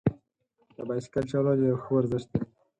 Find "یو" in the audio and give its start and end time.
1.69-1.81